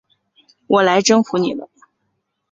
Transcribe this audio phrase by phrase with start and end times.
[0.65, 1.69] 我来征服你了！